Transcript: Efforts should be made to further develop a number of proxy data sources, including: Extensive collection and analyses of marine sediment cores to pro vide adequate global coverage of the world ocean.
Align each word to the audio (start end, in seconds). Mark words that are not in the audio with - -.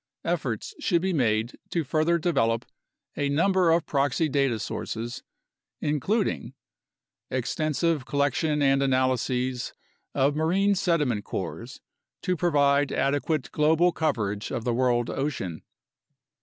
Efforts 0.25 0.73
should 0.79 1.03
be 1.03 1.13
made 1.13 1.59
to 1.69 1.83
further 1.83 2.17
develop 2.17 2.65
a 3.15 3.29
number 3.29 3.69
of 3.69 3.85
proxy 3.85 4.27
data 4.27 4.57
sources, 4.57 5.21
including: 5.79 6.55
Extensive 7.29 8.03
collection 8.03 8.63
and 8.63 8.81
analyses 8.81 9.73
of 10.15 10.35
marine 10.35 10.73
sediment 10.73 11.23
cores 11.23 11.81
to 12.23 12.35
pro 12.35 12.49
vide 12.49 12.91
adequate 12.91 13.51
global 13.51 13.91
coverage 13.91 14.49
of 14.49 14.63
the 14.63 14.73
world 14.73 15.11
ocean. 15.11 15.61